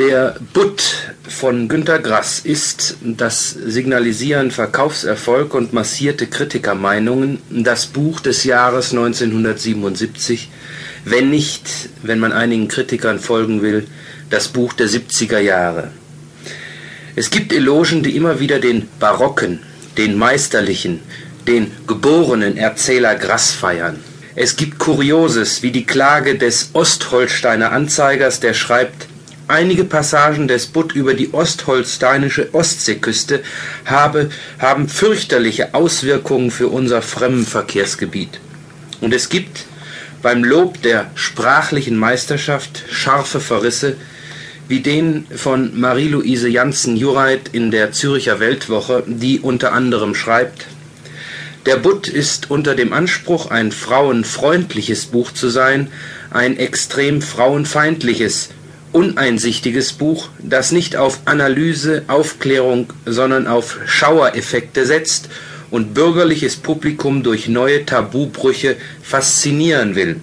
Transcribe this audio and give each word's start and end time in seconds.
Der 0.00 0.36
Butt 0.54 0.82
von 1.28 1.68
Günter 1.68 1.98
Grass 1.98 2.40
ist 2.42 2.96
das 3.02 3.50
Signalisieren 3.50 4.50
Verkaufserfolg 4.50 5.52
und 5.52 5.74
massierte 5.74 6.26
Kritikermeinungen 6.26 7.36
das 7.50 7.84
Buch 7.84 8.20
des 8.20 8.44
Jahres 8.44 8.92
1977, 8.92 10.48
wenn 11.04 11.28
nicht, 11.28 11.68
wenn 12.02 12.18
man 12.18 12.32
einigen 12.32 12.66
Kritikern 12.66 13.18
folgen 13.18 13.60
will, 13.60 13.86
das 14.30 14.48
Buch 14.48 14.72
der 14.72 14.88
70er 14.88 15.38
Jahre. 15.38 15.90
Es 17.14 17.28
gibt 17.28 17.52
Elogen, 17.52 18.02
die 18.02 18.16
immer 18.16 18.40
wieder 18.40 18.58
den 18.58 18.88
barocken, 19.00 19.58
den 19.98 20.16
meisterlichen, 20.16 21.00
den 21.46 21.72
geborenen 21.86 22.56
Erzähler 22.56 23.16
Grass 23.16 23.50
feiern. 23.50 23.98
Es 24.34 24.56
gibt 24.56 24.78
Kurioses 24.78 25.62
wie 25.62 25.72
die 25.72 25.84
Klage 25.84 26.38
des 26.38 26.70
Ostholsteiner 26.72 27.72
Anzeigers, 27.72 28.40
der 28.40 28.54
schreibt, 28.54 29.09
Einige 29.50 29.82
Passagen 29.82 30.46
des 30.46 30.68
Butt 30.68 30.92
über 30.92 31.12
die 31.12 31.34
ostholsteinische 31.34 32.54
Ostseeküste 32.54 33.42
habe, 33.84 34.30
haben 34.60 34.88
fürchterliche 34.88 35.74
Auswirkungen 35.74 36.52
für 36.52 36.68
unser 36.68 37.02
Fremdenverkehrsgebiet. 37.02 38.38
Und 39.00 39.12
es 39.12 39.28
gibt 39.28 39.64
beim 40.22 40.44
Lob 40.44 40.80
der 40.82 41.10
sprachlichen 41.16 41.96
Meisterschaft 41.96 42.84
scharfe 42.92 43.40
Verrisse, 43.40 43.96
wie 44.68 44.82
den 44.82 45.26
von 45.34 45.80
Marie-Louise 45.80 46.48
Janssen-Jureit 46.48 47.50
in 47.50 47.72
der 47.72 47.90
Zürcher 47.90 48.38
Weltwoche, 48.38 49.02
die 49.08 49.40
unter 49.40 49.72
anderem 49.72 50.14
schreibt, 50.14 50.66
der 51.66 51.76
Butt 51.76 52.06
ist 52.06 52.52
unter 52.52 52.76
dem 52.76 52.92
Anspruch, 52.92 53.50
ein 53.50 53.72
frauenfreundliches 53.72 55.06
Buch 55.06 55.32
zu 55.32 55.48
sein, 55.48 55.88
ein 56.30 56.56
extrem 56.56 57.20
frauenfeindliches, 57.20 58.50
uneinsichtiges 58.92 59.92
Buch, 59.92 60.28
das 60.38 60.72
nicht 60.72 60.96
auf 60.96 61.20
Analyse, 61.24 62.04
Aufklärung, 62.08 62.92
sondern 63.06 63.46
auf 63.46 63.78
Schauereffekte 63.86 64.84
setzt 64.84 65.28
und 65.70 65.94
bürgerliches 65.94 66.56
Publikum 66.56 67.22
durch 67.22 67.48
neue 67.48 67.86
Tabubrüche 67.86 68.76
faszinieren 69.02 69.94
will. 69.94 70.20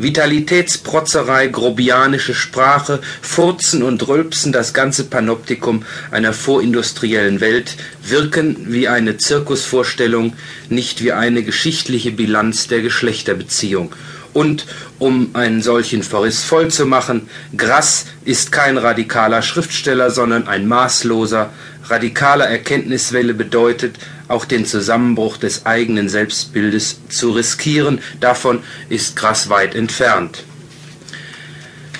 Vitalitätsprotzerei, 0.00 1.48
grobianische 1.48 2.32
Sprache, 2.32 3.00
Furzen 3.20 3.82
und 3.82 4.06
Rülpsen, 4.06 4.52
das 4.52 4.72
ganze 4.72 5.04
Panoptikum 5.04 5.84
einer 6.12 6.32
vorindustriellen 6.32 7.40
Welt, 7.40 7.74
wirken 8.04 8.66
wie 8.68 8.86
eine 8.86 9.16
Zirkusvorstellung, 9.16 10.34
nicht 10.68 11.02
wie 11.02 11.12
eine 11.12 11.42
geschichtliche 11.42 12.12
Bilanz 12.12 12.68
der 12.68 12.80
Geschlechterbeziehung 12.80 13.92
und 14.38 14.66
um 15.00 15.30
einen 15.34 15.62
solchen 15.62 16.04
Verriss 16.04 16.44
vollzumachen, 16.44 17.28
Grass 17.56 18.06
ist 18.24 18.52
kein 18.52 18.78
radikaler 18.78 19.42
Schriftsteller, 19.42 20.12
sondern 20.12 20.46
ein 20.46 20.68
maßloser, 20.68 21.50
radikaler 21.88 22.46
Erkenntniswelle 22.46 23.34
bedeutet, 23.34 23.96
auch 24.28 24.44
den 24.44 24.64
Zusammenbruch 24.64 25.38
des 25.38 25.66
eigenen 25.66 26.08
Selbstbildes 26.08 27.00
zu 27.08 27.32
riskieren. 27.32 27.98
Davon 28.20 28.60
ist 28.88 29.16
Grass 29.16 29.48
weit 29.48 29.74
entfernt. 29.74 30.44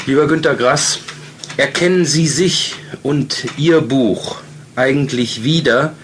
Lieber 0.06 0.28
Günter 0.28 0.54
Grass, 0.54 1.00
erkennen 1.56 2.04
Sie 2.04 2.28
sich 2.28 2.76
und 3.02 3.46
Ihr 3.56 3.80
Buch 3.80 4.36
eigentlich 4.76 5.42
wieder, 5.42 5.94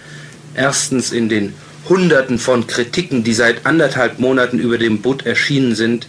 erstens 0.53 1.13
in 1.13 1.29
den 1.29 1.53
Hunderten 1.87 2.39
von 2.39 2.67
Kritiken, 2.67 3.23
die 3.23 3.33
seit 3.33 3.65
anderthalb 3.65 4.19
Monaten 4.19 4.59
über 4.59 4.77
dem 4.77 5.01
Butt 5.01 5.25
erschienen 5.25 5.75
sind 5.75 6.07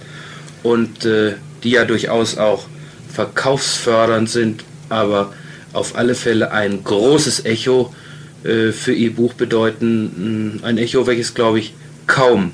und 0.67 1.05
äh, 1.05 1.35
die 1.63 1.71
ja 1.71 1.85
durchaus 1.85 2.39
auch 2.39 2.67
verkaufsfördernd 3.13 4.29
sind, 4.29 4.65
aber 4.89 5.33
auf 5.73 5.97
alle 5.97 6.15
Fälle 6.15 6.51
ein 6.51 6.83
großes 6.83 7.45
Echo 7.45 7.95
äh, 8.45 8.73
für 8.73 8.93
ihr 8.93 9.15
Buch 9.15 9.35
bedeuten. 9.35 10.61
Ein 10.63 10.79
Echo, 10.79 11.07
welches, 11.07 11.35
glaube 11.35 11.59
ich, 11.61 11.75
kaum 12.07 12.53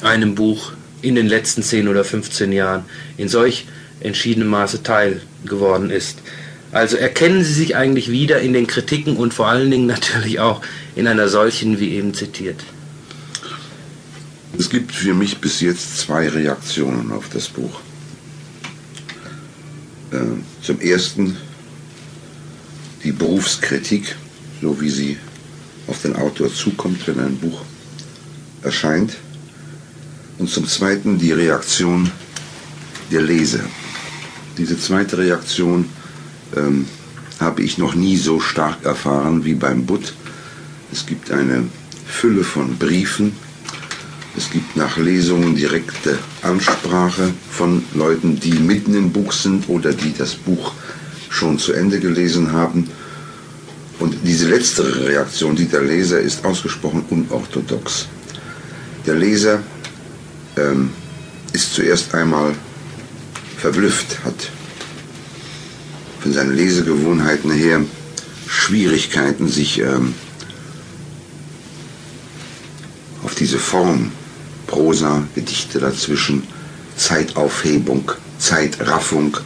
einem 0.00 0.34
Buch 0.34 0.72
in 1.02 1.14
den 1.14 1.26
letzten 1.26 1.62
10 1.62 1.88
oder 1.88 2.04
15 2.04 2.52
Jahren 2.52 2.84
in 3.16 3.28
solch 3.28 3.66
entschiedenem 4.00 4.48
Maße 4.48 4.82
teil 4.82 5.20
geworden 5.44 5.90
ist. 5.90 6.18
Also 6.70 6.96
erkennen 6.96 7.44
Sie 7.44 7.52
sich 7.52 7.76
eigentlich 7.76 8.10
wieder 8.10 8.40
in 8.40 8.54
den 8.54 8.66
Kritiken 8.66 9.16
und 9.16 9.34
vor 9.34 9.48
allen 9.48 9.70
Dingen 9.70 9.86
natürlich 9.86 10.40
auch 10.40 10.62
in 10.96 11.06
einer 11.06 11.28
solchen 11.28 11.78
wie 11.80 11.94
eben 11.94 12.14
zitiert. 12.14 12.56
Es 14.58 14.68
gibt 14.68 14.92
für 14.92 15.14
mich 15.14 15.38
bis 15.38 15.60
jetzt 15.60 15.98
zwei 15.98 16.28
Reaktionen 16.28 17.10
auf 17.12 17.28
das 17.30 17.48
Buch. 17.48 17.80
Äh, 20.10 20.18
zum 20.62 20.80
ersten 20.80 21.36
die 23.02 23.12
Berufskritik, 23.12 24.14
so 24.60 24.80
wie 24.80 24.90
sie 24.90 25.16
auf 25.86 26.02
den 26.02 26.14
Autor 26.16 26.52
zukommt, 26.52 27.06
wenn 27.08 27.18
ein 27.18 27.36
Buch 27.38 27.62
erscheint. 28.62 29.16
Und 30.38 30.50
zum 30.50 30.66
zweiten 30.66 31.18
die 31.18 31.32
Reaktion 31.32 32.10
der 33.10 33.22
Leser. 33.22 33.64
Diese 34.58 34.78
zweite 34.78 35.18
Reaktion 35.18 35.88
ähm, 36.56 36.86
habe 37.40 37.62
ich 37.62 37.78
noch 37.78 37.94
nie 37.94 38.16
so 38.16 38.38
stark 38.38 38.84
erfahren 38.84 39.44
wie 39.44 39.54
beim 39.54 39.86
Butt. 39.86 40.14
Es 40.92 41.06
gibt 41.06 41.30
eine 41.30 41.64
Fülle 42.06 42.44
von 42.44 42.76
Briefen. 42.76 43.32
Es 44.36 44.50
gibt 44.50 44.76
nach 44.76 44.96
Lesungen 44.96 45.54
direkte 45.54 46.18
Ansprache 46.40 47.34
von 47.50 47.84
Leuten, 47.92 48.40
die 48.40 48.54
mitten 48.54 48.94
im 48.94 49.12
Buch 49.12 49.32
sind 49.32 49.68
oder 49.68 49.92
die 49.92 50.14
das 50.16 50.34
Buch 50.34 50.72
schon 51.28 51.58
zu 51.58 51.72
Ende 51.74 52.00
gelesen 52.00 52.52
haben. 52.52 52.88
Und 53.98 54.16
diese 54.24 54.48
letztere 54.48 55.06
Reaktion, 55.06 55.54
die 55.54 55.66
der 55.66 55.82
Leser, 55.82 56.20
ist 56.20 56.44
ausgesprochen 56.44 57.04
unorthodox. 57.10 58.06
Der 59.06 59.14
Leser 59.14 59.60
ähm, 60.56 60.90
ist 61.52 61.74
zuerst 61.74 62.14
einmal 62.14 62.54
verblüfft, 63.58 64.24
hat 64.24 64.50
von 66.20 66.32
seinen 66.32 66.56
Lesegewohnheiten 66.56 67.50
her 67.50 67.82
Schwierigkeiten, 68.46 69.48
sich 69.48 69.78
ähm, 69.80 70.14
auf 73.24 73.34
diese 73.34 73.58
Form, 73.58 74.10
Prosa, 74.72 75.22
Gedichte 75.34 75.78
dazwischen, 75.78 76.42
Zeitaufhebung, 76.96 78.10
Zeitraffung, 78.38 79.36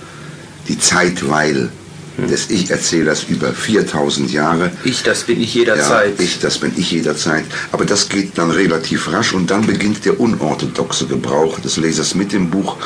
die 0.69 0.79
Zeitweil 0.79 1.69
hm. 2.17 2.29
des 2.29 2.49
Ich-Erzählers 2.49 3.25
über 3.25 3.53
4000 3.53 4.33
Jahre. 4.33 4.71
Ich, 4.85 5.03
das 5.03 5.25
bin 5.25 5.41
ich 5.41 5.53
jederzeit. 5.53 6.17
Ja, 6.17 6.25
ich, 6.25 6.39
das 6.39 6.59
bin 6.59 6.73
ich 6.77 6.93
jederzeit. 6.93 7.45
Aber 7.73 7.85
das 7.85 8.09
geht 8.09 8.39
dann 8.39 8.53
relativ 8.53 9.13
rasch 9.13 9.35
und 9.35 9.51
dann 9.51 9.67
beginnt 9.67 10.05
der 10.05 10.21
unorthodoxe 10.21 11.07
Gebrauch 11.07 11.59
des 11.59 11.77
Lesers 11.77 12.15
mit 12.15 12.33
dem 12.33 12.49
Buch. 12.49 12.77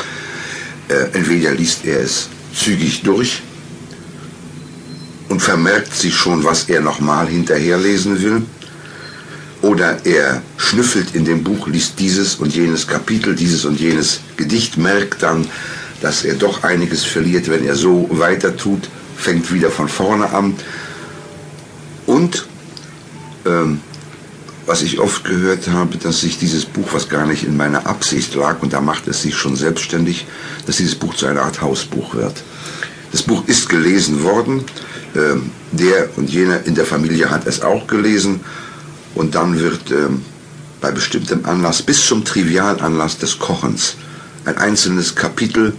Äh, 0.89 1.17
entweder 1.17 1.53
liest 1.53 1.85
er 1.85 2.01
es 2.01 2.31
zügig 2.55 3.03
durch 3.03 3.43
und 5.29 5.41
vermerkt 5.41 5.95
sich 5.95 6.15
schon, 6.15 6.43
was 6.43 6.71
er 6.71 6.81
nochmal 6.81 7.29
hinterherlesen 7.29 8.23
will. 8.23 8.43
Oder 9.63 10.07
er 10.07 10.43
schnüffelt 10.57 11.15
in 11.15 11.25
dem 11.25 11.45
Buch, 11.45 11.67
liest 11.69 11.99
dieses 11.99 12.37
und 12.37 12.55
jenes 12.55 12.87
Kapitel, 12.87 13.35
dieses 13.35 13.65
und 13.65 13.79
jenes 13.79 14.21
Gedicht, 14.37 14.79
merkt 14.79 15.23
dann, 15.23 15.47
dass 16.01 16.25
er 16.25 16.35
doch 16.35 16.63
einiges 16.63 17.05
verliert, 17.05 17.51
wenn 17.51 17.67
er 17.67 17.77
so 17.77 18.09
weiter 18.11 18.57
tut, 18.57 18.89
fängt 19.17 19.53
wieder 19.53 19.71
von 19.71 19.89
vorne 19.89 20.31
an. 20.31 20.55
Und 22.07 22.47
ähm, 23.45 23.81
was 24.65 24.83
ich 24.83 24.99
oft 24.99 25.25
gehört 25.25 25.69
habe, 25.69 25.99
dass 25.99 26.21
sich 26.21 26.39
dieses 26.39 26.65
Buch, 26.65 26.89
was 26.93 27.09
gar 27.09 27.27
nicht 27.27 27.45
in 27.45 27.57
meiner 27.57 27.87
Absicht 27.87 28.35
lag, 28.35 28.63
und 28.63 28.73
da 28.73 28.81
macht 28.81 29.09
es 29.09 29.23
sich 29.23 29.37
schon 29.37 29.57
selbstständig, 29.57 30.27
dass 30.67 30.77
dieses 30.77 30.95
Buch 30.95 31.15
zu 31.15 31.27
einer 31.27 31.43
Art 31.43 31.61
Hausbuch 31.61 32.15
wird. 32.15 32.43
Das 33.13 33.23
Buch 33.23 33.47
ist 33.47 33.69
gelesen 33.69 34.23
worden, 34.23 34.65
ähm, 35.17 35.51
der 35.73 36.09
und 36.17 36.31
jener 36.31 36.65
in 36.65 36.75
der 36.75 36.87
Familie 36.87 37.31
hat 37.31 37.47
es 37.47 37.63
auch 37.63 37.87
gelesen 37.87 38.41
und 39.15 39.35
dann 39.35 39.59
wird 39.59 39.91
ähm, 39.91 40.23
bei 40.81 40.91
bestimmtem 40.91 41.45
Anlass 41.45 41.83
bis 41.83 42.07
zum 42.07 42.25
Trivialanlass 42.25 43.19
des 43.19 43.39
Kochens 43.39 43.97
ein 44.45 44.57
einzelnes 44.57 45.15
Kapitel 45.15 45.75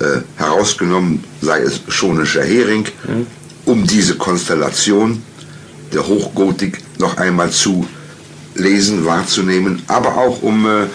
äh, 0.00 0.20
herausgenommen, 0.36 1.24
sei 1.40 1.60
es 1.60 1.80
schonischer 1.88 2.44
Hering, 2.44 2.86
mhm. 3.06 3.26
um 3.64 3.86
diese 3.86 4.16
Konstellation 4.16 5.22
der 5.92 6.06
Hochgotik 6.06 6.82
noch 6.98 7.16
einmal 7.16 7.50
zu 7.50 7.86
lesen, 8.54 9.04
wahrzunehmen, 9.04 9.82
aber 9.86 10.16
auch 10.16 10.42
um 10.42 10.66
äh, 10.66 10.86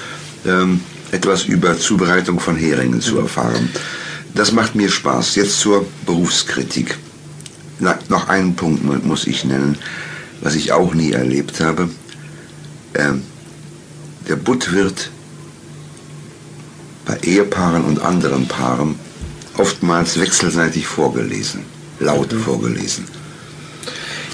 ähm, 0.46 0.82
etwas 1.12 1.46
über 1.46 1.78
Zubereitung 1.78 2.40
von 2.40 2.56
Heringen 2.56 2.96
mhm. 2.96 3.02
zu 3.02 3.20
erfahren. 3.20 3.70
Das 4.34 4.52
macht 4.52 4.76
mir 4.76 4.90
Spaß. 4.90 5.36
Jetzt 5.36 5.60
zur 5.60 5.86
Berufskritik. 6.06 6.98
Na, 7.80 7.98
noch 8.10 8.30
einen 8.30 8.56
Punkt 8.56 9.06
muss 9.06 9.28
ich 9.28 9.44
nennen, 9.44 9.78
was 10.42 10.56
ich 10.56 10.72
auch 10.72 10.94
nie 10.94 11.12
erlebt 11.12 11.60
habe. 11.60 11.90
Ähm, 12.96 13.24
der 14.28 14.36
Butt 14.36 14.74
wird 14.74 15.10
bei 17.06 17.18
Ehepaaren 17.24 17.84
und 17.84 18.02
anderen 18.02 18.48
Paaren 18.48 18.96
oftmals 19.58 20.20
wechselseitig 20.20 20.88
vorgelesen, 20.88 21.64
laut 22.00 22.32
mhm. 22.32 22.42
vorgelesen. 22.42 23.08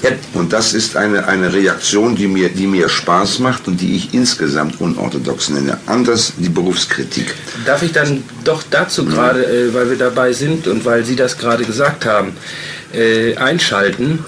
Ja. 0.02 0.10
Und 0.34 0.52
das 0.52 0.74
ist 0.74 0.96
eine, 0.96 1.26
eine 1.26 1.52
Reaktion, 1.52 2.14
die 2.14 2.28
mir, 2.28 2.50
die 2.50 2.68
mir 2.68 2.88
Spaß 2.88 3.40
macht 3.40 3.66
und 3.66 3.80
die 3.80 3.96
ich 3.96 4.14
insgesamt 4.14 4.80
unorthodox 4.80 5.50
nenne. 5.50 5.78
Anders 5.86 6.34
die 6.36 6.48
Berufskritik. 6.48 7.34
Darf 7.66 7.82
ich 7.82 7.92
dann 7.92 8.22
doch 8.44 8.62
dazu 8.70 9.02
mhm. 9.04 9.08
gerade, 9.10 9.44
äh, 9.44 9.74
weil 9.74 9.90
wir 9.90 9.98
dabei 9.98 10.32
sind 10.32 10.68
und 10.68 10.84
weil 10.84 11.04
Sie 11.04 11.16
das 11.16 11.36
gerade 11.36 11.64
gesagt 11.64 12.06
haben, 12.06 12.32
äh, 12.92 13.34
einschalten? 13.36 14.24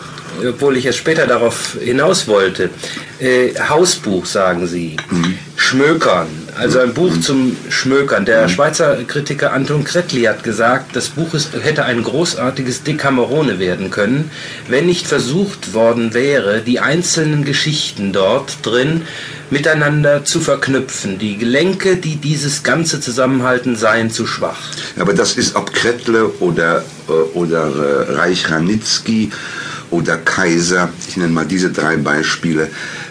Obwohl 0.48 0.76
ich 0.76 0.84
jetzt 0.84 0.98
später 0.98 1.26
darauf 1.26 1.76
hinaus 1.80 2.28
wollte. 2.28 2.70
Äh, 3.18 3.52
Hausbuch, 3.68 4.26
sagen 4.26 4.66
Sie. 4.66 4.96
Mhm. 5.10 5.38
Schmökern, 5.56 6.28
also 6.58 6.78
ein 6.78 6.94
Buch 6.94 7.14
mhm. 7.14 7.22
zum 7.22 7.56
Schmökern. 7.68 8.24
Der 8.24 8.44
mhm. 8.44 8.48
Schweizer 8.48 8.96
Kritiker 9.04 9.52
Anton 9.52 9.84
Kretli 9.84 10.22
hat 10.22 10.42
gesagt, 10.42 10.96
das 10.96 11.08
Buch 11.08 11.34
ist, 11.34 11.50
hätte 11.62 11.84
ein 11.84 12.02
großartiges 12.02 12.82
Decamerone 12.82 13.58
werden 13.58 13.90
können, 13.90 14.30
wenn 14.68 14.86
nicht 14.86 15.06
versucht 15.06 15.74
worden 15.74 16.14
wäre, 16.14 16.60
die 16.60 16.80
einzelnen 16.80 17.44
Geschichten 17.44 18.12
dort 18.12 18.64
drin 18.64 19.02
miteinander 19.50 20.24
zu 20.24 20.40
verknüpfen. 20.40 21.18
Die 21.18 21.36
Gelenke, 21.36 21.96
die 21.96 22.16
dieses 22.16 22.62
Ganze 22.62 23.00
zusammenhalten, 23.00 23.76
seien 23.76 24.10
zu 24.10 24.26
schwach. 24.26 24.60
Aber 24.98 25.12
das 25.12 25.34
ist 25.34 25.56
ob 25.56 25.72
Kretle 25.72 26.28
oder, 26.40 26.84
äh, 27.08 27.12
oder 27.36 27.66
äh, 28.08 28.12
Reich 28.12 28.50
Ranitzky 28.50 29.30
oder 29.90 30.16
Kaiser, 30.18 30.90
ich 31.08 31.16
nenne 31.16 31.32
mal 31.32 31.46
diese 31.46 31.70
drei 31.70 31.96
Beispiele, 31.96 32.70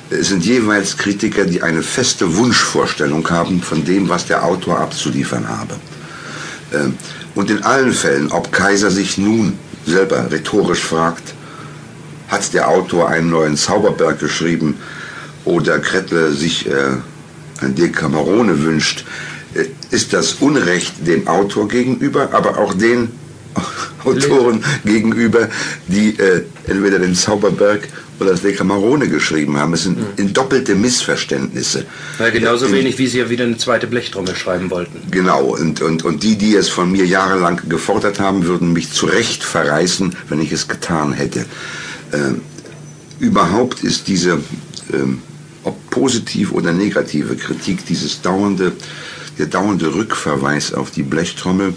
sind 0.09 0.45
jeweils 0.45 0.97
Kritiker, 0.97 1.45
die 1.45 1.61
eine 1.61 1.83
feste 1.83 2.35
Wunschvorstellung 2.35 3.29
haben 3.29 3.61
von 3.61 3.85
dem, 3.85 4.09
was 4.09 4.25
der 4.25 4.43
Autor 4.43 4.79
abzuliefern 4.79 5.47
habe. 5.47 5.75
Ähm, 6.73 6.95
und 7.35 7.49
in 7.49 7.63
allen 7.63 7.93
Fällen, 7.93 8.31
ob 8.31 8.51
Kaiser 8.51 8.91
sich 8.91 9.17
nun 9.17 9.57
selber 9.85 10.31
rhetorisch 10.31 10.81
fragt, 10.81 11.33
hat 12.27 12.53
der 12.53 12.69
Autor 12.69 13.09
einen 13.09 13.29
neuen 13.29 13.57
Zauberberg 13.57 14.19
geschrieben 14.19 14.75
oder 15.45 15.79
Kretle 15.79 16.31
sich 16.31 16.67
äh, 16.67 16.73
ein 17.61 17.75
Decamerone 17.75 18.63
wünscht, 18.63 19.05
äh, 19.53 19.65
ist 19.91 20.13
das 20.13 20.33
Unrecht 20.33 21.07
dem 21.07 21.27
Autor 21.27 21.67
gegenüber, 21.67 22.29
aber 22.33 22.57
auch 22.57 22.73
den 22.73 23.09
Autoren 24.03 24.63
gegenüber, 24.85 25.49
die 25.87 26.17
äh, 26.19 26.43
entweder 26.67 26.99
den 26.99 27.15
Zauberberg 27.15 27.87
oder 28.19 28.31
das 28.31 28.41
Decamerone 28.41 29.07
geschrieben 29.07 29.57
haben. 29.57 29.73
Es 29.73 29.83
sind 29.83 29.97
mhm. 29.97 30.05
in 30.17 30.33
doppelte 30.33 30.75
Missverständnisse. 30.75 31.85
Ja, 32.19 32.29
genauso 32.29 32.65
in, 32.67 32.73
wenig, 32.73 32.97
wie 32.97 33.07
sie 33.07 33.19
ja 33.19 33.29
wieder 33.29 33.45
eine 33.45 33.57
zweite 33.57 33.87
Blechtrommel 33.87 34.35
schreiben 34.35 34.69
wollten. 34.69 34.99
Genau, 35.11 35.55
und, 35.55 35.81
und, 35.81 36.03
und 36.03 36.23
die, 36.23 36.37
die 36.37 36.55
es 36.55 36.69
von 36.69 36.91
mir 36.91 37.05
jahrelang 37.05 37.61
gefordert 37.69 38.19
haben, 38.19 38.45
würden 38.45 38.73
mich 38.73 38.91
zu 38.91 39.05
Recht 39.05 39.43
verreißen, 39.43 40.15
wenn 40.27 40.41
ich 40.41 40.51
es 40.51 40.67
getan 40.67 41.13
hätte. 41.13 41.45
Ähm, 42.13 42.41
überhaupt 43.19 43.83
ist 43.83 44.07
diese, 44.07 44.39
ähm, 44.93 45.21
ob 45.63 45.89
positiv 45.89 46.51
oder 46.51 46.73
negative 46.73 47.35
Kritik, 47.35 47.85
dieses 47.85 48.21
dauernde, 48.21 48.73
der 49.37 49.47
dauernde 49.47 49.93
Rückverweis 49.93 50.73
auf 50.73 50.91
die 50.91 51.03
Blechtrommel 51.03 51.73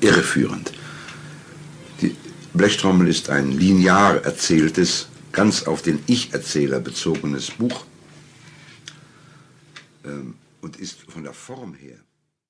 irreführend. 0.00 0.72
Blechtrommel 2.58 3.08
ist 3.08 3.30
ein 3.30 3.52
linear 3.52 4.16
erzähltes, 4.24 5.08
ganz 5.32 5.62
auf 5.62 5.80
den 5.80 6.02
Ich-Erzähler 6.06 6.80
bezogenes 6.80 7.52
Buch 7.52 7.84
ähm, 10.04 10.34
und 10.60 10.76
ist 10.76 11.10
von 11.10 11.22
der 11.22 11.32
Form 11.32 11.74
her 11.74 11.98